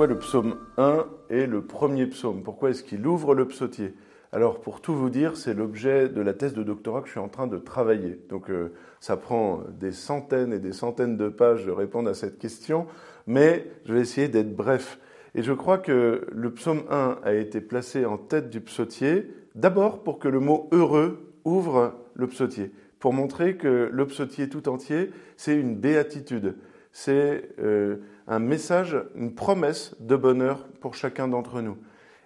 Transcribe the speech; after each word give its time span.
pourquoi 0.00 0.14
le 0.14 0.18
psaume 0.18 0.56
1 0.78 1.04
est 1.28 1.44
le 1.44 1.60
premier 1.60 2.06
psaume? 2.06 2.42
Pourquoi 2.42 2.70
est-ce 2.70 2.82
qu'il 2.82 3.06
ouvre 3.06 3.34
le 3.34 3.46
psautier? 3.46 3.92
Alors, 4.32 4.62
pour 4.62 4.80
tout 4.80 4.94
vous 4.94 5.10
dire, 5.10 5.36
c'est 5.36 5.52
l'objet 5.52 6.08
de 6.08 6.22
la 6.22 6.32
thèse 6.32 6.54
de 6.54 6.62
doctorat 6.62 7.02
que 7.02 7.06
je 7.08 7.10
suis 7.10 7.20
en 7.20 7.28
train 7.28 7.46
de 7.46 7.58
travailler. 7.58 8.18
Donc, 8.30 8.48
euh, 8.48 8.72
ça 9.00 9.18
prend 9.18 9.60
des 9.78 9.92
centaines 9.92 10.54
et 10.54 10.58
des 10.58 10.72
centaines 10.72 11.18
de 11.18 11.28
pages 11.28 11.66
de 11.66 11.70
répondre 11.70 12.08
à 12.08 12.14
cette 12.14 12.38
question, 12.38 12.86
mais 13.26 13.70
je 13.84 13.92
vais 13.92 14.00
essayer 14.00 14.28
d'être 14.28 14.56
bref. 14.56 14.98
Et 15.34 15.42
je 15.42 15.52
crois 15.52 15.76
que 15.76 16.26
le 16.32 16.50
psaume 16.50 16.84
1 16.88 17.18
a 17.22 17.34
été 17.34 17.60
placé 17.60 18.06
en 18.06 18.16
tête 18.16 18.48
du 18.48 18.62
psautier, 18.62 19.30
d'abord 19.54 20.02
pour 20.02 20.18
que 20.18 20.28
le 20.28 20.40
mot 20.40 20.70
heureux 20.72 21.30
ouvre 21.44 21.92
le 22.14 22.26
psautier, 22.26 22.72
pour 23.00 23.12
montrer 23.12 23.58
que 23.58 23.90
le 23.92 24.06
psautier 24.06 24.48
tout 24.48 24.66
entier, 24.70 25.10
c'est 25.36 25.56
une 25.60 25.76
béatitude 25.76 26.54
c'est 26.92 27.50
euh, 27.58 27.98
un 28.26 28.38
message, 28.38 28.96
une 29.14 29.34
promesse 29.34 29.94
de 30.00 30.16
bonheur 30.16 30.66
pour 30.80 30.94
chacun 30.94 31.28
d'entre 31.28 31.60
nous. 31.60 31.76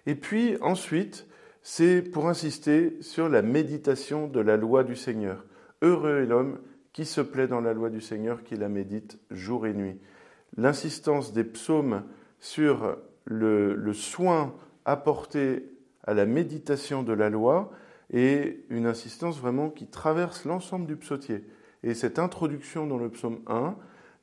Et 0.05 0.15
puis 0.15 0.57
ensuite, 0.61 1.27
c'est 1.61 2.01
pour 2.01 2.27
insister 2.27 2.97
sur 3.01 3.27
la 3.29 3.41
méditation 3.41 4.27
de 4.27 4.39
la 4.39 4.57
loi 4.57 4.83
du 4.83 4.95
Seigneur. 4.95 5.45
Heureux 5.81 6.21
est 6.21 6.25
l'homme 6.25 6.59
qui 6.93 7.05
se 7.05 7.21
plaît 7.21 7.47
dans 7.47 7.59
la 7.59 7.73
loi 7.73 7.89
du 7.89 8.01
Seigneur, 8.01 8.43
qui 8.43 8.55
la 8.55 8.69
médite 8.69 9.19
jour 9.31 9.67
et 9.67 9.73
nuit. 9.73 9.99
L'insistance 10.57 11.33
des 11.33 11.43
psaumes 11.43 12.03
sur 12.39 12.97
le, 13.25 13.93
soin 13.93 14.55
apporté 14.85 15.71
à 16.03 16.13
la 16.13 16.25
méditation 16.25 17.03
de 17.03 17.13
la 17.13 17.29
loi 17.29 17.71
est 18.13 18.63
une 18.69 18.85
insistance 18.85 19.39
vraiment 19.39 19.69
qui 19.69 19.87
traverse 19.87 20.45
l'ensemble 20.45 20.85
du 20.85 20.95
psautier. 20.95 21.43
Et 21.83 21.93
cette 21.93 22.19
introduction 22.19 22.87
dans 22.87 22.97
le 22.97 23.09
psaume 23.09 23.39
1, 23.47 23.75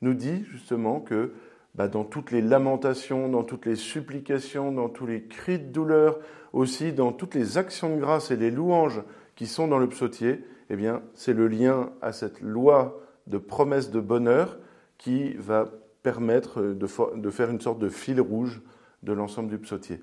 nous 0.03 0.13
dit 0.13 0.43
justement 0.51 0.99
que 0.99 1.33
bah, 1.75 1.87
dans 1.87 2.03
toutes 2.03 2.31
les 2.31 2.41
lamentations, 2.41 3.29
dans 3.29 3.43
toutes 3.43 3.65
les 3.65 3.75
supplications, 3.75 4.71
dans 4.71 4.89
tous 4.89 5.07
les 5.07 5.23
cris 5.23 5.57
de 5.57 5.71
douleur, 5.71 6.19
aussi 6.51 6.93
dans 6.93 7.11
toutes 7.11 7.33
les 7.33 7.57
actions 7.57 7.95
de 7.95 7.99
grâce 7.99 8.29
et 8.29 8.35
les 8.35 8.51
louanges 8.51 9.01
qui 9.35 9.47
sont 9.47 9.67
dans 9.67 9.79
le 9.79 9.89
psautier, 9.89 10.43
eh 10.69 10.77
c'est 11.13 11.33
le 11.33 11.47
lien 11.47 11.91
à 12.01 12.11
cette 12.11 12.41
loi 12.41 13.01
de 13.27 13.37
promesse 13.37 13.89
de 13.89 13.99
bonheur 13.99 14.59
qui 14.97 15.33
va 15.33 15.65
permettre 16.03 16.61
de 16.61 17.29
faire 17.29 17.49
une 17.49 17.61
sorte 17.61 17.79
de 17.79 17.89
fil 17.89 18.21
rouge 18.21 18.61
de 19.01 19.13
l'ensemble 19.13 19.49
du 19.49 19.57
psautier. 19.57 20.01